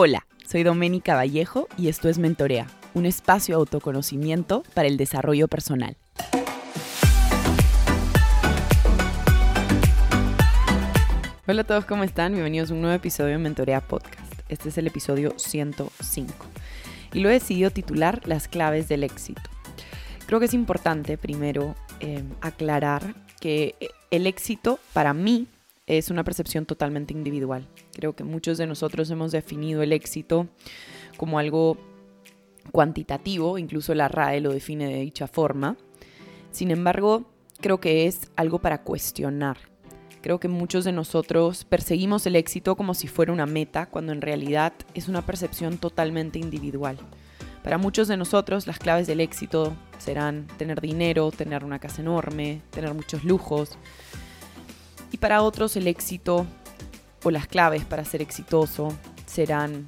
Hola, 0.00 0.28
soy 0.46 0.62
Doménica 0.62 1.16
Vallejo 1.16 1.66
y 1.76 1.88
esto 1.88 2.08
es 2.08 2.20
Mentorea, 2.20 2.68
un 2.94 3.04
espacio 3.04 3.56
de 3.56 3.58
autoconocimiento 3.58 4.62
para 4.72 4.86
el 4.86 4.96
desarrollo 4.96 5.48
personal. 5.48 5.96
Hola 11.48 11.62
a 11.62 11.64
todos, 11.64 11.84
¿cómo 11.84 12.04
están? 12.04 12.34
Bienvenidos 12.34 12.70
a 12.70 12.74
un 12.74 12.82
nuevo 12.82 12.94
episodio 12.94 13.32
de 13.32 13.38
Mentorea 13.38 13.80
Podcast. 13.80 14.34
Este 14.48 14.68
es 14.68 14.78
el 14.78 14.86
episodio 14.86 15.34
105 15.36 16.32
y 17.12 17.18
lo 17.18 17.28
he 17.28 17.32
decidido 17.32 17.72
titular 17.72 18.20
Las 18.24 18.46
claves 18.46 18.86
del 18.86 19.02
éxito. 19.02 19.42
Creo 20.26 20.38
que 20.38 20.46
es 20.46 20.54
importante 20.54 21.18
primero 21.18 21.74
eh, 21.98 22.22
aclarar 22.40 23.16
que 23.40 23.74
el 24.12 24.28
éxito 24.28 24.78
para 24.92 25.12
mí 25.12 25.48
es 25.88 26.10
una 26.10 26.22
percepción 26.22 26.66
totalmente 26.66 27.14
individual. 27.14 27.66
Creo 27.92 28.14
que 28.14 28.22
muchos 28.22 28.58
de 28.58 28.66
nosotros 28.66 29.10
hemos 29.10 29.32
definido 29.32 29.82
el 29.82 29.92
éxito 29.92 30.46
como 31.16 31.38
algo 31.38 31.78
cuantitativo, 32.70 33.58
incluso 33.58 33.94
la 33.94 34.08
RAE 34.08 34.42
lo 34.42 34.52
define 34.52 34.86
de 34.86 35.00
dicha 35.00 35.26
forma. 35.26 35.76
Sin 36.50 36.70
embargo, 36.70 37.24
creo 37.60 37.80
que 37.80 38.06
es 38.06 38.30
algo 38.36 38.58
para 38.58 38.82
cuestionar. 38.82 39.56
Creo 40.20 40.38
que 40.38 40.48
muchos 40.48 40.84
de 40.84 40.92
nosotros 40.92 41.64
perseguimos 41.64 42.26
el 42.26 42.36
éxito 42.36 42.76
como 42.76 42.92
si 42.92 43.08
fuera 43.08 43.32
una 43.32 43.46
meta, 43.46 43.86
cuando 43.86 44.12
en 44.12 44.20
realidad 44.20 44.74
es 44.92 45.08
una 45.08 45.24
percepción 45.24 45.78
totalmente 45.78 46.38
individual. 46.38 46.98
Para 47.62 47.78
muchos 47.78 48.08
de 48.08 48.16
nosotros 48.16 48.66
las 48.66 48.78
claves 48.78 49.06
del 49.06 49.20
éxito 49.20 49.74
serán 49.98 50.46
tener 50.58 50.80
dinero, 50.80 51.30
tener 51.30 51.64
una 51.64 51.78
casa 51.78 52.02
enorme, 52.02 52.60
tener 52.70 52.92
muchos 52.94 53.24
lujos, 53.24 53.78
para 55.20 55.42
otros 55.42 55.76
el 55.76 55.86
éxito 55.86 56.46
o 57.24 57.30
las 57.30 57.46
claves 57.46 57.84
para 57.84 58.04
ser 58.04 58.22
exitoso 58.22 58.96
serán 59.26 59.86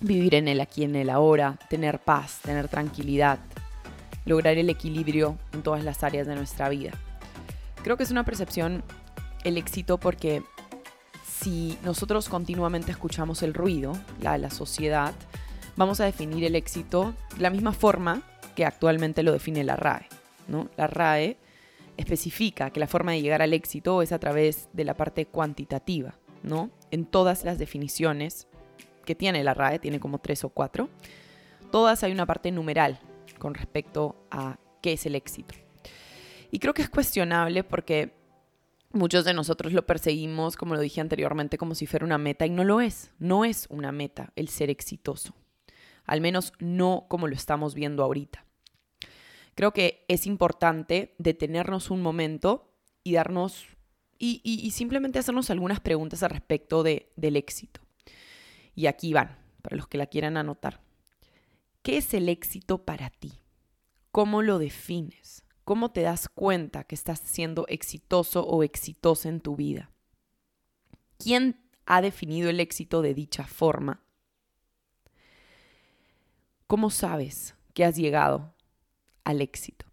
vivir 0.00 0.34
en 0.34 0.48
el 0.48 0.60
aquí, 0.60 0.84
en 0.84 0.96
el 0.96 1.10
ahora, 1.10 1.58
tener 1.70 2.00
paz, 2.00 2.40
tener 2.42 2.68
tranquilidad, 2.68 3.38
lograr 4.24 4.58
el 4.58 4.68
equilibrio 4.68 5.38
en 5.52 5.62
todas 5.62 5.84
las 5.84 6.02
áreas 6.02 6.26
de 6.26 6.34
nuestra 6.34 6.68
vida. 6.68 6.92
Creo 7.82 7.96
que 7.96 8.02
es 8.02 8.10
una 8.10 8.24
percepción 8.24 8.84
el 9.44 9.56
éxito 9.56 9.98
porque 9.98 10.42
si 11.26 11.78
nosotros 11.82 12.28
continuamente 12.28 12.90
escuchamos 12.90 13.42
el 13.42 13.54
ruido, 13.54 13.92
la 14.20 14.38
la 14.38 14.50
sociedad, 14.50 15.12
vamos 15.76 16.00
a 16.00 16.04
definir 16.04 16.44
el 16.44 16.54
éxito 16.54 17.14
de 17.34 17.42
la 17.42 17.50
misma 17.50 17.72
forma 17.72 18.22
que 18.54 18.64
actualmente 18.64 19.22
lo 19.22 19.32
define 19.32 19.64
la 19.64 19.76
RAE. 19.76 20.06
¿no? 20.48 20.68
La 20.76 20.86
RAE 20.86 21.36
especifica 21.96 22.70
que 22.70 22.80
la 22.80 22.86
forma 22.86 23.12
de 23.12 23.22
llegar 23.22 23.42
al 23.42 23.52
éxito 23.52 24.02
es 24.02 24.12
a 24.12 24.18
través 24.18 24.68
de 24.72 24.84
la 24.84 24.94
parte 24.94 25.26
cuantitativa, 25.26 26.18
¿no? 26.42 26.70
En 26.90 27.04
todas 27.04 27.44
las 27.44 27.58
definiciones 27.58 28.46
que 29.04 29.14
tiene 29.14 29.44
la 29.44 29.54
RAE, 29.54 29.78
tiene 29.78 30.00
como 30.00 30.18
tres 30.18 30.44
o 30.44 30.48
cuatro, 30.48 30.88
todas 31.70 32.02
hay 32.02 32.12
una 32.12 32.26
parte 32.26 32.50
numeral 32.50 33.00
con 33.38 33.54
respecto 33.54 34.16
a 34.30 34.58
qué 34.80 34.94
es 34.94 35.06
el 35.06 35.14
éxito. 35.14 35.54
Y 36.50 36.58
creo 36.58 36.74
que 36.74 36.82
es 36.82 36.90
cuestionable 36.90 37.64
porque 37.64 38.14
muchos 38.92 39.24
de 39.24 39.34
nosotros 39.34 39.72
lo 39.72 39.86
perseguimos, 39.86 40.56
como 40.56 40.74
lo 40.74 40.80
dije 40.80 41.00
anteriormente, 41.00 41.58
como 41.58 41.74
si 41.74 41.86
fuera 41.86 42.04
una 42.04 42.18
meta 42.18 42.46
y 42.46 42.50
no 42.50 42.62
lo 42.62 42.80
es. 42.80 43.10
No 43.18 43.44
es 43.44 43.66
una 43.70 43.90
meta 43.90 44.32
el 44.36 44.48
ser 44.48 44.70
exitoso. 44.70 45.34
Al 46.04 46.20
menos 46.20 46.52
no 46.58 47.06
como 47.08 47.26
lo 47.26 47.34
estamos 47.34 47.74
viendo 47.74 48.02
ahorita 48.02 48.44
creo 49.54 49.72
que 49.72 50.04
es 50.08 50.26
importante 50.26 51.14
detenernos 51.18 51.90
un 51.90 52.02
momento 52.02 52.72
y 53.04 53.14
darnos 53.14 53.66
y, 54.18 54.70
simplemente 54.70 55.18
hacernos 55.18 55.50
algunas 55.50 55.80
preguntas 55.80 56.22
al 56.22 56.30
respecto 56.30 56.84
de, 56.84 57.10
del 57.16 57.34
éxito. 57.34 57.80
Y 58.74 58.86
aquí 58.86 59.12
van, 59.12 59.36
para 59.62 59.76
los 59.76 59.88
que 59.88 59.98
la 59.98 60.06
quieran 60.06 60.36
anotar. 60.36 60.80
¿Qué 61.82 61.96
es 61.96 62.14
el 62.14 62.28
éxito 62.28 62.84
para 62.84 63.10
ti? 63.10 63.32
¿Cómo 64.12 64.42
lo 64.42 64.60
defines? 64.60 65.44
¿Cómo 65.64 65.90
te 65.90 66.02
das 66.02 66.28
cuenta 66.28 66.84
que 66.84 66.94
estás 66.94 67.20
siendo 67.24 67.66
exitoso 67.66 68.46
o 68.46 68.62
exitosa 68.62 69.28
en 69.28 69.40
tu 69.40 69.56
vida? 69.56 69.90
¿Quién 71.18 71.60
ha 71.86 72.00
definido 72.00 72.48
el 72.48 72.60
éxito 72.60 73.02
de 73.02 73.14
dicha 73.14 73.44
forma? 73.44 74.04
¿Cómo 76.68 76.90
sabes 76.90 77.56
que 77.74 77.84
has 77.84 77.96
llegado 77.96 78.54
al 79.24 79.40
éxito? 79.40 79.86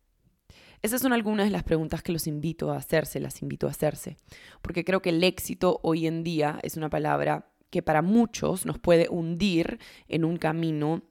Esas 0.82 1.02
son 1.02 1.12
algunas 1.12 1.46
de 1.46 1.52
las 1.52 1.64
preguntas 1.64 2.02
que 2.02 2.14
los 2.14 2.26
invito 2.26 2.72
a 2.72 2.78
hacerse, 2.78 3.20
las 3.20 3.42
invito 3.42 3.68
a 3.68 3.72
hacerse, 3.72 4.18
porque 4.62 4.86
creo 4.86 5.02
que 5.02 5.10
el 5.10 5.24
éxito 5.24 5.80
hoy 5.84 6.08
en 6.08 6.24
día 6.24 6.60
es 6.64 6.78
una 6.78 6.90
palabra 6.90 7.52
que 7.70 7.82
para 7.82 8.02
muchos 8.02 8.66
nos 8.66 8.80
puede 8.80 9.08
hundir 9.10 9.80
en 10.08 10.24
un 10.24 10.38
camino 10.38 11.04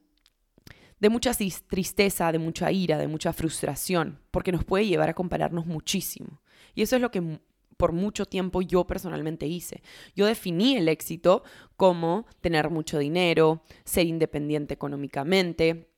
de 0.99 1.09
mucha 1.09 1.31
tristeza, 1.67 2.31
de 2.31 2.39
mucha 2.39 2.71
ira, 2.71 2.97
de 2.97 3.07
mucha 3.07 3.31
frustración, 3.31 4.19
porque 4.31 4.51
nos 4.51 4.65
puede 4.65 4.87
llevar 4.87 5.09
a 5.09 5.13
compararnos 5.13 5.65
muchísimo. 5.65 6.41
Y 6.75 6.81
eso 6.81 6.95
es 6.95 7.01
lo 7.01 7.11
que 7.11 7.39
por 7.77 7.93
mucho 7.93 8.25
tiempo 8.25 8.61
yo 8.61 8.85
personalmente 8.85 9.47
hice. 9.47 9.81
Yo 10.13 10.25
definí 10.25 10.75
el 10.75 10.89
éxito 10.89 11.43
como 11.77 12.25
tener 12.41 12.69
mucho 12.69 12.99
dinero, 12.99 13.63
ser 13.85 14.05
independiente 14.07 14.73
económicamente, 14.73 15.88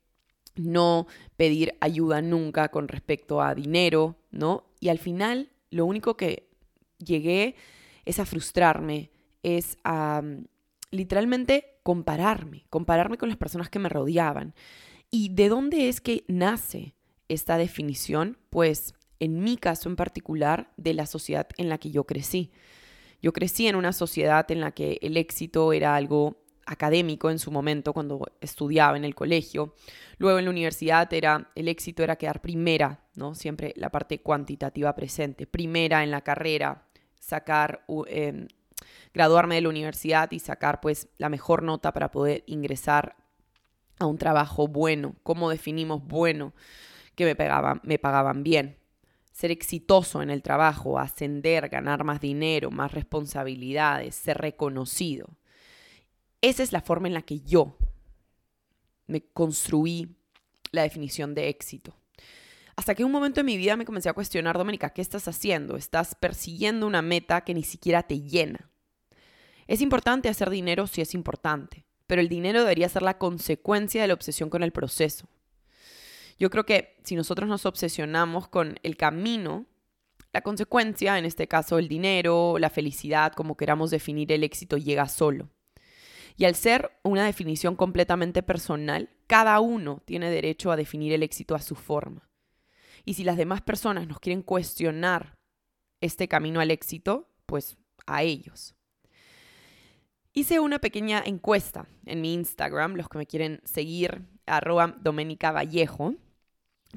no 0.56 1.07
pedir 1.38 1.75
ayuda 1.79 2.22
nunca 2.22 2.69
con 2.69 2.88
respecto 2.88 3.41
a 3.41 3.56
dinero, 3.56 4.16
¿no? 4.31 4.66
Y 4.79 4.89
al 4.89 5.00
final 5.00 5.50
lo 5.69 5.85
único 5.85 6.17
que 6.17 6.50
llegué 6.97 7.56
es 8.06 8.19
a 8.19 8.25
frustrarme, 8.25 9.11
es 9.44 9.78
a 9.84 10.22
mm, 10.22 10.45
literalmente 10.91 11.79
compararme, 11.84 12.66
compararme 12.69 13.17
con 13.17 13.29
las 13.29 13.38
personas 13.38 13.69
que 13.69 13.79
me 13.79 13.90
rodeaban. 13.90 14.53
¿Y 15.09 15.29
de 15.29 15.50
dónde 15.50 15.90
es 15.90 16.01
que 16.01 16.23
nace 16.28 16.95
esta 17.28 17.57
definición? 17.57 18.38
Pues 18.50 18.94
en 19.19 19.44
mi 19.44 19.56
caso 19.56 19.88
en 19.88 19.95
particular, 19.95 20.72
de 20.78 20.95
la 20.95 21.06
sociedad 21.06 21.47
en 21.57 21.69
la 21.69 21.78
que 21.78 21.91
yo 21.91 22.06
crecí. 22.06 22.51
Yo 23.22 23.34
crecí 23.34 23.67
en 23.67 23.75
una 23.75 23.94
sociedad 23.94 24.50
en 24.50 24.61
la 24.61 24.72
que 24.72 24.97
el 25.03 25.16
éxito 25.16 25.73
era 25.73 25.95
algo 25.95 26.41
académico 26.66 27.29
en 27.29 27.39
su 27.39 27.51
momento 27.51 27.94
cuando 27.94 28.31
estudiaba 28.39 28.97
en 28.97 29.05
el 29.05 29.16
colegio. 29.16 29.75
Luego 30.17 30.39
en 30.39 30.45
la 30.45 30.51
universidad 30.51 31.11
era 31.13 31.51
el 31.55 31.67
éxito 31.67 32.03
era 32.03 32.16
quedar 32.16 32.41
primera, 32.41 33.03
¿no? 33.16 33.35
Siempre 33.35 33.73
la 33.75 33.89
parte 33.89 34.22
cuantitativa 34.22 34.94
presente, 34.95 35.47
primera 35.47 36.03
en 36.03 36.11
la 36.11 36.22
carrera, 36.22 36.85
sacar 37.19 37.85
em, 38.07 38.47
graduarme 39.13 39.55
de 39.55 39.61
la 39.61 39.69
universidad 39.69 40.31
y 40.31 40.39
sacar 40.39 40.81
pues 40.81 41.09
la 41.17 41.29
mejor 41.29 41.63
nota 41.63 41.91
para 41.94 42.11
poder 42.11 42.44
ingresar 42.47 43.16
a 43.99 44.05
un 44.05 44.17
trabajo 44.17 44.67
bueno. 44.67 45.16
¿Cómo 45.23 45.49
definimos 45.49 46.03
bueno? 46.03 46.53
Que 47.16 47.25
me, 47.25 47.35
pegaban, 47.35 47.81
me 47.83 47.99
pagaban 47.99 48.43
bien. 48.43 48.78
Ser 49.31 49.51
exitoso 49.51 50.22
en 50.22 50.29
el 50.29 50.41
trabajo, 50.41 50.99
ascender, 50.99 51.69
ganar 51.69 52.03
más 52.03 52.19
dinero, 52.19 52.69
más 52.72 52.91
responsabilidades, 52.91 54.16
ser 54.16 54.38
reconocido. 54.38 55.29
Esa 56.41 56.63
es 56.63 56.72
la 56.72 56.81
forma 56.81 57.07
en 57.07 57.13
la 57.13 57.22
que 57.22 57.41
yo 57.41 57.78
me 59.07 59.22
construí 59.22 60.16
la 60.72 60.84
definición 60.84 61.35
de 61.35 61.50
éxito. 61.50 61.96
Hasta 62.75 62.96
que 62.96 63.03
un 63.03 63.12
momento 63.12 63.41
en 63.41 63.46
mi 63.46 63.57
vida 63.57 63.75
me 63.75 63.85
comencé 63.85 64.09
a 64.09 64.13
cuestionar, 64.13 64.57
Doménica, 64.57 64.90
¿qué 64.90 65.02
estás 65.02 65.28
haciendo? 65.28 65.75
Estás 65.75 66.16
persiguiendo 66.16 66.88
una 66.88 67.02
meta 67.02 67.41
que 67.41 67.53
ni 67.53 67.63
siquiera 67.63 68.03
te 68.03 68.22
llena. 68.22 68.69
Es 69.68 69.81
importante 69.81 70.29
hacer 70.29 70.50
dinero 70.50 70.88
si 70.88 71.02
es 71.02 71.13
importante, 71.13 71.85
pero 72.07 72.22
el 72.22 72.29
dinero 72.29 72.62
debería 72.62 72.90
ser 72.90 73.03
la 73.03 73.18
consecuencia 73.18 74.02
de 74.02 74.08
la 74.08 74.13
obsesión 74.13 74.50
con 74.50 74.63
el 74.63 74.72
proceso. 74.72 75.28
Yo 76.40 76.50
creo 76.50 76.66
que 76.66 76.97
si 77.03 77.16
nosotros 77.16 77.47
nos 77.47 77.66
obsesionamos 77.68 78.47
con 78.47 78.79
el 78.81 78.97
camino, 78.97 79.68
la 80.34 80.41
consecuencia, 80.41 81.19
en 81.19 81.25
este 81.25 81.47
caso 81.47 81.78
el 81.78 81.88
dinero, 81.88 82.58
la 82.58 82.69
felicidad, 82.69 83.34
como 83.34 83.58
queramos 83.58 83.91
definir 83.91 84.31
el 84.31 84.44
éxito, 84.44 84.78
llega 84.78 85.08
solo. 85.08 85.50
Y 86.37 86.45
al 86.45 86.55
ser 86.55 86.91
una 87.03 87.25
definición 87.25 87.75
completamente 87.75 88.43
personal, 88.43 89.09
cada 89.28 89.59
uno 89.59 90.01
tiene 90.05 90.29
derecho 90.29 90.72
a 90.72 90.75
definir 90.75 91.13
el 91.13 91.23
éxito 91.23 91.55
a 91.55 91.61
su 91.61 91.75
forma. 91.75 92.29
Y 93.05 93.16
si 93.16 93.23
las 93.23 93.37
demás 93.37 93.61
personas 93.61 94.07
nos 94.07 94.19
quieren 94.19 94.43
cuestionar 94.43 95.37
este 96.01 96.28
camino 96.28 96.59
al 96.59 96.72
éxito, 96.72 97.29
pues 97.45 97.78
a 98.05 98.23
ellos. 98.23 98.75
Hice 100.33 100.59
una 100.59 100.79
pequeña 100.79 101.22
encuesta 101.25 101.87
en 102.05 102.22
mi 102.22 102.34
Instagram, 102.34 102.95
los 102.95 103.09
que 103.09 103.17
me 103.17 103.27
quieren 103.27 103.61
seguir, 103.66 104.25
arroba 104.45 104.95
Doménica 105.01 105.51
Vallejo, 105.51 106.16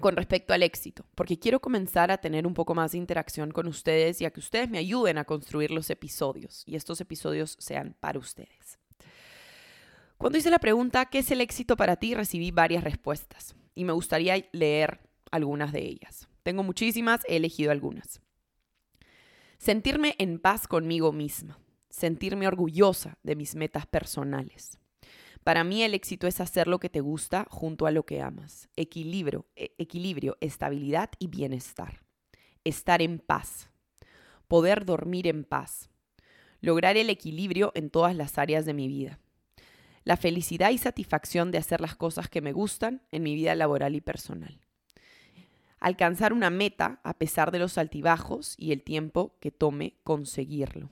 con 0.01 0.17
respecto 0.17 0.55
al 0.55 0.63
éxito, 0.63 1.05
porque 1.15 1.39
quiero 1.39 1.61
comenzar 1.61 2.11
a 2.11 2.19
tener 2.19 2.47
un 2.47 2.55
poco 2.55 2.75
más 2.75 2.93
de 2.93 2.99
interacción 2.99 3.51
con 3.51 3.67
ustedes 3.67 4.21
y 4.21 4.25
a 4.25 4.31
que 4.31 4.41
ustedes 4.41 4.69
me 4.69 4.79
ayuden 4.79 5.19
a 5.19 5.25
construir 5.25 5.71
los 5.71 5.91
episodios 5.91 6.63
y 6.67 6.77
estos 6.77 7.01
episodios 7.01 7.57
sean 7.61 7.97
para 8.01 8.19
ustedes. 8.19 8.79
Cuando 10.25 10.39
hice 10.39 10.49
la 10.49 10.59
pregunta, 10.59 11.05
¿qué 11.05 11.19
es 11.19 11.31
el 11.33 11.43
éxito 11.43 11.77
para 11.77 11.97
ti? 11.97 12.15
recibí 12.15 12.51
varias 12.51 12.83
respuestas 12.83 13.55
y 13.75 13.85
me 13.85 13.93
gustaría 13.93 14.43
leer 14.53 15.01
algunas 15.31 15.71
de 15.71 15.81
ellas. 15.81 16.29
Tengo 16.43 16.63
muchísimas, 16.63 17.21
he 17.29 17.37
elegido 17.37 17.71
algunas. 17.71 18.23
Sentirme 19.59 20.15
en 20.17 20.39
paz 20.39 20.67
conmigo 20.67 21.13
misma, 21.13 21.59
sentirme 21.91 22.47
orgullosa 22.47 23.19
de 23.23 23.37
mis 23.37 23.55
metas 23.55 23.87
personales, 23.87 24.79
Para 25.43 25.63
mí 25.63 25.83
el 25.83 25.93
éxito 25.93 26.27
es 26.27 26.41
hacer 26.41 26.69
lo 26.69 26.79
que 26.79 26.89
te 26.89 27.03
gusta 27.03 27.47
junto 27.51 27.85
a 27.85 27.91
lo 27.91 28.07
que 28.07 28.23
amas. 28.23 28.71
Equilibrio, 28.77 29.45
e, 29.57 29.75
equilibrio, 29.77 30.39
estabilidad 30.41 31.11
y 31.19 31.27
bienestar. 31.27 32.01
Estar 32.65 33.03
en 33.03 33.19
paz. 33.19 33.69
Poder 34.49 34.87
dormir 34.87 35.27
en 35.27 35.45
paz. 35.45 35.91
Lograr 36.63 36.97
el 36.97 37.11
equilibrio 37.11 37.73
en 37.75 37.91
todas 37.91 38.17
las 38.17 38.39
áreas 38.39 38.65
de 38.65 38.73
mi 38.73 38.89
vida. 38.89 39.21
La 40.05 40.17
felicidad 40.17 40.71
y 40.71 40.79
satisfacción 40.79 41.51
de 41.51 41.59
hacer 41.59 41.81
las 41.81 41.97
cosas 41.97 42.29
que 42.29 42.41
me 42.41 42.53
gustan 42.53 43.03
en 43.11 43.23
mi 43.23 43.35
vida 43.35 43.55
laboral 43.55 43.95
y 43.95 44.01
personal. 44.01 44.61
Alcanzar 45.81 46.33
una 46.33 46.51
meta 46.51 47.01
a 47.03 47.19
pesar 47.19 47.51
de 47.51 47.59
los 47.59 47.77
altibajos 47.79 48.55
y 48.59 48.73
el 48.73 48.83
tiempo 48.83 49.37
que 49.41 49.51
tome 49.51 49.97
conseguirlo. 50.05 50.91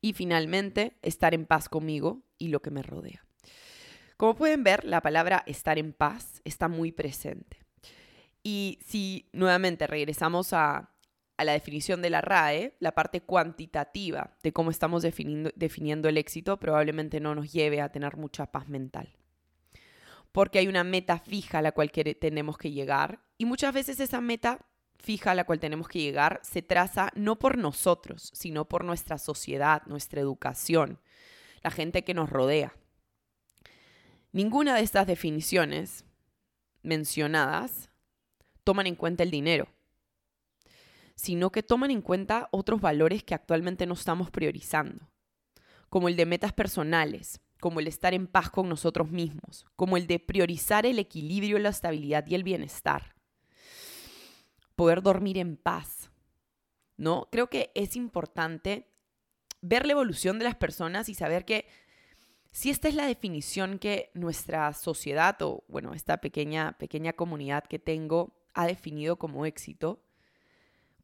Y 0.00 0.12
finalmente, 0.12 0.98
estar 1.02 1.34
en 1.34 1.46
paz 1.46 1.68
conmigo 1.68 2.22
y 2.38 2.48
lo 2.48 2.60
que 2.60 2.70
me 2.70 2.82
rodea. 2.82 3.24
Como 4.16 4.36
pueden 4.36 4.62
ver, 4.62 4.84
la 4.84 5.00
palabra 5.00 5.42
estar 5.46 5.78
en 5.78 5.92
paz 5.92 6.42
está 6.44 6.68
muy 6.68 6.92
presente. 6.92 7.58
Y 8.42 8.78
si 8.84 9.28
nuevamente 9.32 9.86
regresamos 9.86 10.52
a, 10.52 10.91
la 11.44 11.52
definición 11.52 12.02
de 12.02 12.10
la 12.10 12.20
RAE, 12.20 12.74
la 12.80 12.92
parte 12.92 13.20
cuantitativa 13.20 14.36
de 14.42 14.52
cómo 14.52 14.70
estamos 14.70 15.02
definiendo, 15.02 15.50
definiendo 15.54 16.08
el 16.08 16.18
éxito 16.18 16.58
probablemente 16.58 17.20
no 17.20 17.34
nos 17.34 17.52
lleve 17.52 17.80
a 17.80 17.90
tener 17.90 18.16
mucha 18.16 18.46
paz 18.46 18.68
mental. 18.68 19.16
Porque 20.32 20.58
hay 20.58 20.68
una 20.68 20.84
meta 20.84 21.18
fija 21.18 21.58
a 21.58 21.62
la 21.62 21.72
cual 21.72 21.90
tenemos 21.90 22.56
que 22.58 22.70
llegar 22.70 23.20
y 23.38 23.44
muchas 23.44 23.74
veces 23.74 24.00
esa 24.00 24.20
meta 24.20 24.66
fija 25.02 25.32
a 25.32 25.34
la 25.34 25.44
cual 25.44 25.58
tenemos 25.58 25.88
que 25.88 26.00
llegar 26.00 26.40
se 26.42 26.62
traza 26.62 27.10
no 27.14 27.38
por 27.38 27.58
nosotros, 27.58 28.30
sino 28.34 28.68
por 28.68 28.84
nuestra 28.84 29.18
sociedad, 29.18 29.82
nuestra 29.86 30.20
educación, 30.20 31.00
la 31.62 31.70
gente 31.70 32.04
que 32.04 32.14
nos 32.14 32.30
rodea. 32.30 32.74
Ninguna 34.30 34.76
de 34.76 34.82
estas 34.82 35.06
definiciones 35.06 36.04
mencionadas 36.82 37.90
toman 38.64 38.86
en 38.86 38.94
cuenta 38.94 39.22
el 39.22 39.30
dinero, 39.30 39.68
sino 41.14 41.50
que 41.50 41.62
toman 41.62 41.90
en 41.90 42.02
cuenta 42.02 42.48
otros 42.52 42.80
valores 42.80 43.22
que 43.24 43.34
actualmente 43.34 43.86
no 43.86 43.94
estamos 43.94 44.30
priorizando, 44.30 45.10
como 45.88 46.08
el 46.08 46.16
de 46.16 46.26
metas 46.26 46.52
personales, 46.52 47.40
como 47.60 47.80
el 47.80 47.86
estar 47.86 48.14
en 48.14 48.26
paz 48.26 48.50
con 48.50 48.68
nosotros 48.68 49.10
mismos, 49.10 49.66
como 49.76 49.96
el 49.96 50.06
de 50.06 50.18
priorizar 50.18 50.86
el 50.86 50.98
equilibrio, 50.98 51.58
la 51.58 51.68
estabilidad 51.68 52.26
y 52.26 52.34
el 52.34 52.42
bienestar 52.42 53.14
poder 54.74 55.02
dormir 55.02 55.38
en 55.38 55.56
paz. 55.56 56.10
¿No? 56.96 57.28
Creo 57.30 57.48
que 57.48 57.70
es 57.74 57.96
importante 57.96 58.88
ver 59.60 59.86
la 59.86 59.92
evolución 59.92 60.38
de 60.38 60.44
las 60.44 60.56
personas 60.56 61.08
y 61.08 61.14
saber 61.14 61.44
que 61.44 61.66
si 62.50 62.70
esta 62.70 62.88
es 62.88 62.94
la 62.94 63.06
definición 63.06 63.78
que 63.78 64.10
nuestra 64.14 64.72
sociedad 64.74 65.40
o, 65.42 65.64
bueno, 65.68 65.94
esta 65.94 66.20
pequeña, 66.20 66.76
pequeña 66.78 67.12
comunidad 67.14 67.64
que 67.64 67.78
tengo 67.78 68.36
ha 68.54 68.66
definido 68.66 69.18
como 69.18 69.46
éxito, 69.46 70.04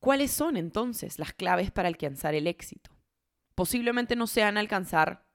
¿cuáles 0.00 0.30
son 0.30 0.56
entonces 0.56 1.18
las 1.18 1.32
claves 1.32 1.70
para 1.70 1.88
alcanzar 1.88 2.34
el 2.34 2.46
éxito? 2.46 2.90
Posiblemente 3.54 4.16
no 4.16 4.26
sean 4.26 4.56
alcanzar 4.56 5.26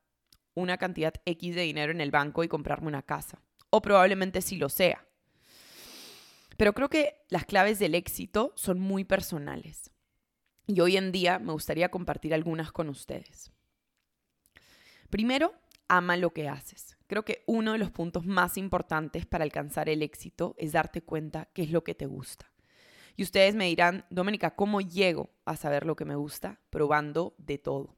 una 0.54 0.78
cantidad 0.78 1.14
X 1.26 1.56
de 1.56 1.62
dinero 1.62 1.92
en 1.92 2.02
el 2.02 2.12
banco 2.12 2.44
y 2.44 2.48
comprarme 2.48 2.88
una 2.88 3.02
casa, 3.02 3.42
o 3.70 3.82
probablemente 3.82 4.42
sí 4.42 4.58
lo 4.58 4.70
sea. 4.70 5.06
Pero 6.58 6.74
creo 6.74 6.90
que 6.90 7.26
las 7.30 7.46
claves 7.46 7.80
del 7.80 7.96
éxito 7.96 8.54
son 8.56 8.80
muy 8.80 9.04
personales. 9.04 9.92
Y 10.68 10.80
hoy 10.80 10.98
en 10.98 11.12
día 11.12 11.40
me 11.40 11.52
gustaría 11.52 11.90
compartir 11.90 12.34
algunas 12.34 12.72
con 12.72 12.90
ustedes. 12.90 13.52
Primero, 15.10 15.54
ama 15.88 16.16
lo 16.16 16.32
que 16.32 16.48
haces. 16.48 16.98
Creo 17.08 17.26
que 17.26 17.44
uno 17.46 17.74
de 17.74 17.78
los 17.78 17.92
puntos 17.92 18.26
más 18.26 18.58
importantes 18.58 19.26
para 19.26 19.44
alcanzar 19.44 19.90
el 19.90 20.02
éxito 20.02 20.56
es 20.58 20.72
darte 20.72 21.02
cuenta 21.02 21.50
qué 21.54 21.64
es 21.64 21.72
lo 21.72 21.84
que 21.84 21.96
te 21.96 22.06
gusta. 22.06 22.53
Y 23.16 23.24
ustedes 23.24 23.56
me 23.56 23.68
dirán, 23.68 24.06
Doménica, 24.10 24.56
¿cómo 24.56 24.82
llego 24.82 25.30
a 25.46 25.56
saber 25.56 25.86
lo 25.86 25.96
que 25.96 26.06
me 26.06 26.16
gusta? 26.16 26.60
Probando 26.70 27.36
de 27.38 27.58
todo. 27.58 27.96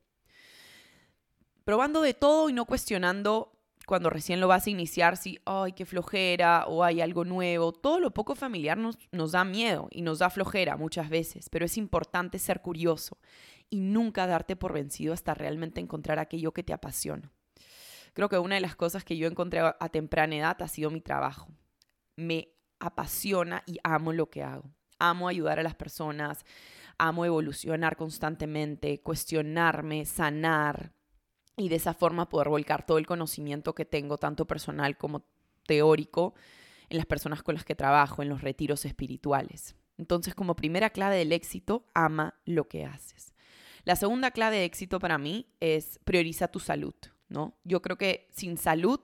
Probando 1.64 2.02
de 2.02 2.14
todo 2.14 2.50
y 2.50 2.54
no 2.54 2.66
cuestionando 2.66 3.56
cuando 3.86 4.10
recién 4.10 4.40
lo 4.40 4.48
vas 4.48 4.68
a 4.68 4.70
iniciar, 4.70 5.16
si, 5.16 5.40
ay, 5.46 5.74
qué 5.74 5.86
flojera 5.86 6.66
o 6.68 6.84
hay 6.84 7.02
algo 7.02 7.24
nuevo. 7.24 7.72
Todo 7.72 8.00
lo 8.00 8.12
poco 8.12 8.36
familiar 8.36 8.78
nos, 8.78 8.98
nos 9.12 9.32
da 9.32 9.46
miedo 9.46 9.88
y 9.92 10.02
nos 10.02 10.20
da 10.20 10.30
flojera 10.30 10.76
muchas 10.76 11.10
veces, 11.10 11.50
pero 11.50 11.66
es 11.66 11.78
importante 11.78 12.40
ser 12.40 12.62
curioso 12.62 13.18
y 13.70 13.80
nunca 13.80 14.28
darte 14.28 14.56
por 14.56 14.74
vencido 14.74 15.14
hasta 15.14 15.34
realmente 15.34 15.82
encontrar 15.82 16.20
aquello 16.20 16.52
que 16.52 16.64
te 16.64 16.74
apasiona. 16.74 17.32
Creo 18.14 18.30
que 18.30 18.38
una 18.38 18.56
de 18.56 18.62
las 18.62 18.76
cosas 18.76 19.04
que 19.04 19.18
yo 19.18 19.28
encontré 19.28 19.60
a 19.60 19.90
temprana 19.90 20.36
edad 20.36 20.62
ha 20.62 20.68
sido 20.68 20.90
mi 20.90 21.02
trabajo. 21.02 21.50
Me 22.16 22.50
apasiona 22.80 23.64
y 23.66 23.78
amo 23.84 24.14
lo 24.14 24.30
que 24.30 24.42
hago. 24.42 24.75
Amo 25.00 25.28
ayudar 25.28 25.60
a 25.60 25.64
las 25.64 25.76
personas, 25.76 26.46
amo 26.98 27.26
evolucionar 27.26 27.96
constantemente, 27.98 29.02
cuestionarme, 29.02 30.06
sanar, 30.06 30.92
y 31.58 31.70
de 31.70 31.76
esa 31.76 31.94
forma 31.94 32.30
poder 32.30 32.50
volcar 32.50 32.86
todo 32.86 32.98
el 32.98 33.08
conocimiento 33.08 33.74
que 33.76 33.86
tengo, 33.86 34.18
tanto 34.18 34.46
personal 34.46 34.98
como 34.98 35.26
teórico, 35.66 36.34
en 36.90 36.98
las 36.98 37.06
personas 37.06 37.44
con 37.44 37.56
las 37.56 37.64
que 37.64 37.76
trabajo, 37.76 38.22
en 38.22 38.30
los 38.30 38.42
retiros 38.42 38.86
espirituales. 38.86 39.76
Entonces, 39.98 40.36
como 40.36 40.56
primera 40.56 40.90
clave 40.90 41.18
del 41.18 41.32
éxito, 41.32 41.86
ama 41.94 42.36
lo 42.46 42.68
que 42.68 42.86
haces. 42.86 43.34
La 43.86 43.96
segunda 43.96 44.32
clave 44.32 44.58
de 44.58 44.66
éxito 44.66 45.00
para 45.00 45.18
mí 45.18 45.48
es 45.60 46.00
prioriza 46.04 46.50
tu 46.50 46.60
salud, 46.60 46.96
¿no? 47.30 47.58
Yo 47.64 47.82
creo 47.82 47.98
que 47.98 48.28
sin 48.32 48.58
salud 48.58 49.00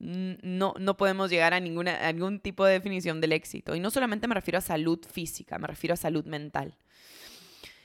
no, 0.00 0.74
no 0.78 0.96
podemos 0.96 1.30
llegar 1.30 1.52
a, 1.54 1.60
ninguna, 1.60 2.08
a 2.08 2.12
ningún 2.12 2.40
tipo 2.40 2.64
de 2.64 2.72
definición 2.72 3.20
del 3.20 3.32
éxito. 3.32 3.76
Y 3.76 3.80
no 3.80 3.90
solamente 3.90 4.26
me 4.26 4.34
refiero 4.34 4.58
a 4.58 4.62
salud 4.62 4.98
física, 5.06 5.58
me 5.58 5.68
refiero 5.68 5.94
a 5.94 5.98
salud 5.98 6.24
mental. 6.24 6.76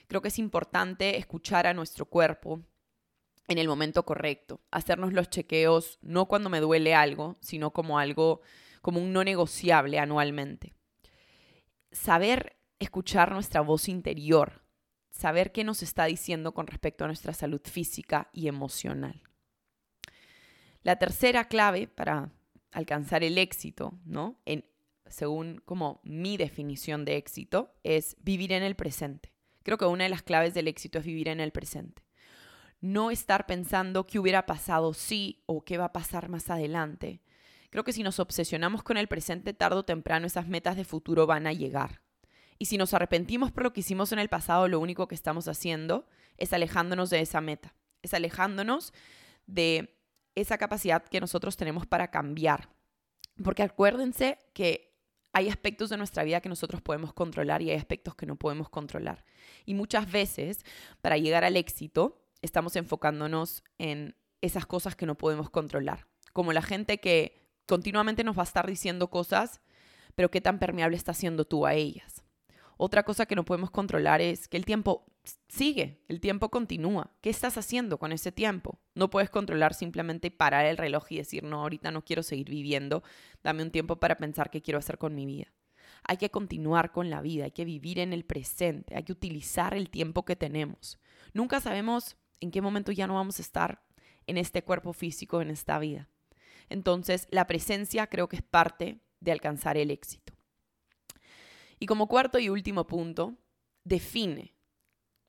Creo 0.07 0.21
que 0.21 0.29
es 0.29 0.39
importante 0.39 1.17
escuchar 1.17 1.67
a 1.67 1.73
nuestro 1.73 2.05
cuerpo, 2.05 2.61
en 3.47 3.57
el 3.57 3.67
momento 3.67 4.05
correcto, 4.05 4.61
hacernos 4.71 5.13
los 5.13 5.29
chequeos 5.29 5.99
no 6.01 6.25
cuando 6.25 6.49
me 6.49 6.59
duele 6.59 6.95
algo, 6.95 7.37
sino 7.41 7.71
como 7.71 7.99
algo, 7.99 8.41
como 8.81 8.99
un 8.99 9.13
no 9.13 9.23
negociable 9.23 9.99
anualmente. 9.99 10.73
Saber 11.91 12.55
escuchar 12.79 13.31
nuestra 13.31 13.61
voz 13.61 13.87
interior, 13.87 14.63
saber 15.11 15.51
qué 15.51 15.63
nos 15.63 15.83
está 15.83 16.05
diciendo 16.05 16.53
con 16.53 16.65
respecto 16.65 17.03
a 17.03 17.07
nuestra 17.07 17.33
salud 17.33 17.61
física 17.63 18.29
y 18.33 18.47
emocional. 18.47 19.21
La 20.85 20.95
tercera 20.95 21.49
clave 21.49 21.87
para 21.87 22.31
alcanzar 22.71 23.25
el 23.25 23.37
éxito, 23.37 23.99
¿no? 24.05 24.39
En, 24.45 24.63
según 25.07 25.61
como 25.65 25.99
mi 26.03 26.37
definición 26.37 27.03
de 27.03 27.17
éxito, 27.17 27.73
es 27.83 28.15
vivir 28.21 28.53
en 28.53 28.63
el 28.63 28.75
presente. 28.75 29.33
Creo 29.63 29.77
que 29.77 29.85
una 29.85 30.05
de 30.05 30.09
las 30.09 30.23
claves 30.23 30.53
del 30.53 30.69
éxito 30.69 30.99
es 30.99 31.05
vivir 31.05 31.27
en 31.27 31.41
el 31.41 31.51
presente 31.51 32.05
no 32.85 33.09
estar 33.09 33.47
pensando 33.47 34.05
qué 34.05 34.19
hubiera 34.19 34.45
pasado 34.45 34.93
si 34.93 35.41
o 35.47 35.63
qué 35.65 35.77
va 35.77 35.85
a 35.85 35.93
pasar 35.93 36.29
más 36.29 36.51
adelante. 36.51 37.21
Creo 37.71 37.83
que 37.83 37.93
si 37.93 38.03
nos 38.03 38.19
obsesionamos 38.19 38.83
con 38.83 38.97
el 38.97 39.07
presente, 39.07 39.53
tarde 39.53 39.77
o 39.77 39.85
temprano 39.85 40.27
esas 40.27 40.47
metas 40.47 40.77
de 40.77 40.85
futuro 40.85 41.25
van 41.25 41.47
a 41.47 41.53
llegar. 41.53 42.01
Y 42.59 42.65
si 42.67 42.77
nos 42.77 42.93
arrepentimos 42.93 43.51
por 43.51 43.63
lo 43.63 43.73
que 43.73 43.79
hicimos 43.81 44.11
en 44.11 44.19
el 44.19 44.29
pasado, 44.29 44.67
lo 44.67 44.79
único 44.79 45.07
que 45.07 45.15
estamos 45.15 45.47
haciendo 45.47 46.07
es 46.37 46.53
alejándonos 46.53 47.09
de 47.09 47.21
esa 47.21 47.41
meta, 47.41 47.73
es 48.03 48.13
alejándonos 48.13 48.93
de 49.47 49.94
esa 50.35 50.57
capacidad 50.57 51.03
que 51.03 51.19
nosotros 51.19 51.57
tenemos 51.57 51.85
para 51.87 52.11
cambiar. 52.11 52.69
Porque 53.43 53.63
acuérdense 53.63 54.37
que 54.53 54.95
hay 55.33 55.49
aspectos 55.49 55.89
de 55.89 55.97
nuestra 55.97 56.23
vida 56.23 56.39
que 56.39 56.47
nosotros 56.47 56.81
podemos 56.81 57.13
controlar 57.13 57.61
y 57.61 57.69
hay 57.69 57.77
aspectos 57.77 58.15
que 58.15 58.25
no 58.25 58.37
podemos 58.37 58.69
controlar. 58.69 59.25
Y 59.65 59.73
muchas 59.73 60.09
veces, 60.09 60.63
para 61.01 61.17
llegar 61.17 61.43
al 61.43 61.57
éxito, 61.57 62.25
estamos 62.41 62.75
enfocándonos 62.77 63.63
en 63.77 64.15
esas 64.41 64.65
cosas 64.65 64.95
que 64.95 65.05
no 65.05 65.15
podemos 65.15 65.49
controlar. 65.49 66.07
Como 66.31 66.53
la 66.53 66.61
gente 66.61 66.99
que 66.99 67.49
continuamente 67.67 68.23
nos 68.23 68.37
va 68.37 68.43
a 68.43 68.45
estar 68.45 68.67
diciendo 68.67 69.09
cosas, 69.09 69.59
pero 70.15 70.31
qué 70.31 70.39
tan 70.39 70.59
permeable 70.59 70.95
estás 70.95 71.17
siendo 71.17 71.45
tú 71.45 71.65
a 71.65 71.73
ellas. 71.73 72.14
Otra 72.77 73.03
cosa 73.03 73.25
que 73.25 73.35
no 73.35 73.45
podemos 73.45 73.71
controlar 73.71 74.21
es 74.21 74.47
que 74.47 74.57
el 74.57 74.65
tiempo 74.65 75.05
sigue, 75.47 76.01
el 76.07 76.19
tiempo 76.19 76.49
continúa. 76.49 77.11
¿Qué 77.21 77.29
estás 77.29 77.57
haciendo 77.57 77.97
con 77.97 78.11
ese 78.11 78.31
tiempo? 78.31 78.79
No 78.95 79.09
puedes 79.09 79.29
controlar 79.29 79.73
simplemente 79.73 80.31
parar 80.31 80.65
el 80.65 80.77
reloj 80.77 81.05
y 81.11 81.17
decir, 81.17 81.43
no, 81.43 81.61
ahorita 81.61 81.91
no 81.91 82.03
quiero 82.03 82.23
seguir 82.23 82.49
viviendo, 82.49 83.03
dame 83.43 83.63
un 83.63 83.71
tiempo 83.71 83.97
para 83.97 84.17
pensar 84.17 84.49
qué 84.49 84.61
quiero 84.61 84.79
hacer 84.79 84.97
con 84.97 85.15
mi 85.15 85.25
vida. 85.25 85.53
Hay 86.03 86.17
que 86.17 86.29
continuar 86.29 86.91
con 86.91 87.09
la 87.09 87.21
vida, 87.21 87.45
hay 87.45 87.51
que 87.51 87.65
vivir 87.65 87.99
en 87.99 88.13
el 88.13 88.25
presente, 88.25 88.95
hay 88.95 89.03
que 89.03 89.11
utilizar 89.11 89.73
el 89.73 89.89
tiempo 89.89 90.25
que 90.25 90.35
tenemos. 90.35 90.99
Nunca 91.33 91.61
sabemos 91.61 92.17
en 92.41 92.51
qué 92.51 92.61
momento 92.61 92.91
ya 92.91 93.07
no 93.07 93.15
vamos 93.15 93.39
a 93.39 93.41
estar 93.41 93.81
en 94.27 94.37
este 94.37 94.63
cuerpo 94.63 94.93
físico, 94.93 95.41
en 95.41 95.49
esta 95.49 95.79
vida. 95.79 96.09
Entonces, 96.69 97.27
la 97.31 97.47
presencia 97.47 98.07
creo 98.07 98.27
que 98.27 98.37
es 98.37 98.41
parte 98.41 98.99
de 99.19 99.31
alcanzar 99.31 99.77
el 99.77 99.91
éxito. 99.91 100.34
Y 101.79 101.85
como 101.85 102.07
cuarto 102.07 102.39
y 102.39 102.49
último 102.49 102.87
punto, 102.87 103.35
define 103.83 104.53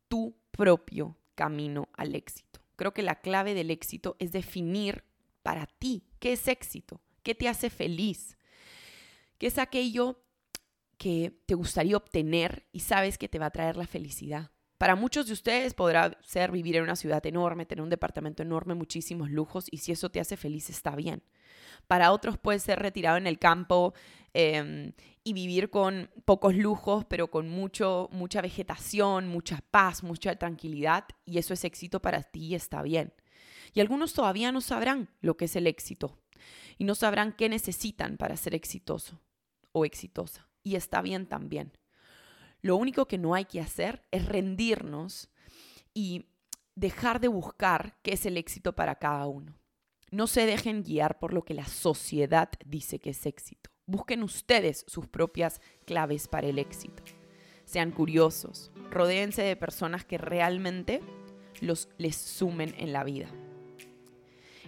tu 0.08 0.36
propio 0.50 1.16
camino 1.34 1.88
al 1.94 2.14
éxito. 2.14 2.60
Creo 2.76 2.92
que 2.92 3.02
la 3.02 3.20
clave 3.20 3.54
del 3.54 3.70
éxito 3.70 4.16
es 4.18 4.32
definir 4.32 5.04
para 5.42 5.66
ti. 5.66 6.04
¿Qué 6.18 6.32
es 6.32 6.48
éxito? 6.48 7.00
¿Qué 7.22 7.34
te 7.34 7.48
hace 7.48 7.70
feliz? 7.70 8.36
¿Qué 9.38 9.48
es 9.48 9.58
aquello 9.58 10.22
que 10.98 11.38
te 11.46 11.54
gustaría 11.54 11.96
obtener 11.96 12.66
y 12.72 12.80
sabes 12.80 13.18
que 13.18 13.28
te 13.28 13.38
va 13.38 13.46
a 13.46 13.50
traer 13.50 13.76
la 13.76 13.86
felicidad? 13.86 14.50
Para 14.78 14.94
muchos 14.94 15.26
de 15.26 15.32
ustedes 15.32 15.72
podrá 15.72 16.18
ser 16.22 16.50
vivir 16.50 16.76
en 16.76 16.82
una 16.82 16.96
ciudad 16.96 17.24
enorme, 17.24 17.64
tener 17.64 17.82
un 17.82 17.88
departamento 17.88 18.42
enorme, 18.42 18.74
muchísimos 18.74 19.30
lujos, 19.30 19.66
y 19.70 19.78
si 19.78 19.92
eso 19.92 20.10
te 20.10 20.20
hace 20.20 20.36
feliz, 20.36 20.68
está 20.68 20.94
bien. 20.94 21.22
Para 21.86 22.12
otros 22.12 22.36
puede 22.36 22.58
ser 22.58 22.78
retirado 22.80 23.16
en 23.16 23.26
el 23.26 23.38
campo 23.38 23.94
em, 24.34 24.92
y 25.24 25.32
vivir 25.32 25.70
con 25.70 26.10
pocos 26.26 26.54
lujos, 26.54 27.06
pero 27.06 27.30
con 27.30 27.48
mucho, 27.48 28.08
mucha 28.12 28.42
vegetación, 28.42 29.28
mucha 29.28 29.62
paz, 29.70 30.02
mucha 30.02 30.36
tranquilidad, 30.36 31.04
y 31.24 31.38
eso 31.38 31.54
es 31.54 31.64
éxito 31.64 32.02
para 32.02 32.22
ti 32.22 32.48
y 32.48 32.54
está 32.54 32.82
bien. 32.82 33.14
Y 33.72 33.80
algunos 33.80 34.12
todavía 34.12 34.52
no 34.52 34.60
sabrán 34.60 35.08
lo 35.20 35.36
que 35.36 35.46
es 35.46 35.56
el 35.56 35.66
éxito 35.66 36.18
y 36.78 36.84
no 36.84 36.94
sabrán 36.94 37.32
qué 37.32 37.48
necesitan 37.48 38.18
para 38.18 38.36
ser 38.36 38.54
exitoso 38.54 39.20
o 39.72 39.84
exitosa, 39.84 40.48
y 40.62 40.76
está 40.76 41.00
bien 41.00 41.26
también. 41.26 41.72
Lo 42.66 42.74
único 42.74 43.06
que 43.06 43.16
no 43.16 43.32
hay 43.32 43.44
que 43.44 43.60
hacer 43.60 44.02
es 44.10 44.26
rendirnos 44.26 45.30
y 45.94 46.26
dejar 46.74 47.20
de 47.20 47.28
buscar 47.28 47.96
qué 48.02 48.14
es 48.14 48.26
el 48.26 48.36
éxito 48.36 48.74
para 48.74 48.96
cada 48.96 49.28
uno. 49.28 49.56
No 50.10 50.26
se 50.26 50.46
dejen 50.46 50.82
guiar 50.82 51.20
por 51.20 51.32
lo 51.32 51.44
que 51.44 51.54
la 51.54 51.68
sociedad 51.68 52.50
dice 52.64 52.98
que 52.98 53.10
es 53.10 53.24
éxito. 53.24 53.70
Busquen 53.86 54.24
ustedes 54.24 54.84
sus 54.88 55.06
propias 55.06 55.60
claves 55.84 56.26
para 56.26 56.48
el 56.48 56.58
éxito. 56.58 57.04
Sean 57.66 57.92
curiosos, 57.92 58.72
rodéense 58.90 59.42
de 59.42 59.54
personas 59.54 60.04
que 60.04 60.18
realmente 60.18 61.02
los, 61.60 61.88
les 61.98 62.16
sumen 62.16 62.74
en 62.78 62.92
la 62.92 63.04
vida. 63.04 63.28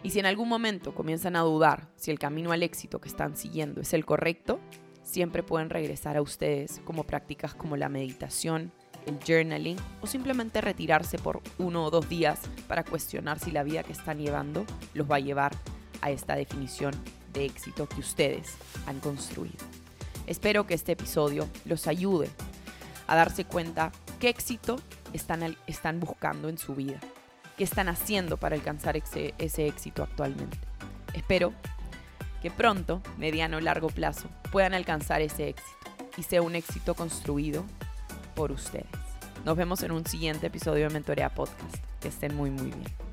Y 0.04 0.10
si 0.10 0.20
en 0.20 0.26
algún 0.26 0.48
momento 0.48 0.94
comienzan 0.94 1.34
a 1.34 1.40
dudar 1.40 1.90
si 1.96 2.12
el 2.12 2.20
camino 2.20 2.52
al 2.52 2.62
éxito 2.62 3.00
que 3.00 3.08
están 3.08 3.36
siguiendo 3.36 3.80
es 3.80 3.92
el 3.92 4.06
correcto, 4.06 4.60
siempre 5.08 5.42
pueden 5.42 5.70
regresar 5.70 6.16
a 6.16 6.22
ustedes 6.22 6.80
como 6.84 7.04
prácticas 7.04 7.54
como 7.54 7.76
la 7.76 7.88
meditación, 7.88 8.70
el 9.06 9.18
journaling 9.26 9.78
o 10.02 10.06
simplemente 10.06 10.60
retirarse 10.60 11.18
por 11.18 11.40
uno 11.56 11.86
o 11.86 11.90
dos 11.90 12.08
días 12.08 12.40
para 12.66 12.84
cuestionar 12.84 13.38
si 13.38 13.50
la 13.50 13.62
vida 13.62 13.82
que 13.82 13.92
están 13.92 14.18
llevando 14.18 14.66
los 14.92 15.10
va 15.10 15.16
a 15.16 15.20
llevar 15.20 15.52
a 16.02 16.10
esta 16.10 16.36
definición 16.36 16.94
de 17.32 17.46
éxito 17.46 17.88
que 17.88 18.00
ustedes 18.00 18.56
han 18.86 19.00
construido. 19.00 19.56
Espero 20.26 20.66
que 20.66 20.74
este 20.74 20.92
episodio 20.92 21.48
los 21.64 21.86
ayude 21.86 22.28
a 23.06 23.16
darse 23.16 23.46
cuenta 23.46 23.92
qué 24.20 24.28
éxito 24.28 24.76
están, 25.14 25.56
están 25.66 26.00
buscando 26.00 26.50
en 26.50 26.58
su 26.58 26.74
vida, 26.74 27.00
qué 27.56 27.64
están 27.64 27.88
haciendo 27.88 28.36
para 28.36 28.56
alcanzar 28.56 28.98
ese, 28.98 29.34
ese 29.38 29.66
éxito 29.66 30.02
actualmente. 30.02 30.58
Espero 31.14 31.54
que 32.42 32.50
pronto, 32.50 33.02
mediano 33.16 33.56
o 33.56 33.60
largo 33.60 33.88
plazo, 33.88 34.28
puedan 34.52 34.74
alcanzar 34.74 35.20
ese 35.22 35.48
éxito 35.48 35.78
y 36.16 36.22
sea 36.22 36.42
un 36.42 36.54
éxito 36.54 36.94
construido 36.94 37.64
por 38.34 38.52
ustedes. 38.52 38.86
Nos 39.44 39.56
vemos 39.56 39.82
en 39.82 39.92
un 39.92 40.04
siguiente 40.06 40.48
episodio 40.48 40.88
de 40.88 40.94
Mentorea 40.94 41.30
Podcast. 41.30 41.76
Que 42.00 42.08
estén 42.08 42.36
muy, 42.36 42.50
muy 42.50 42.70
bien. 42.70 43.07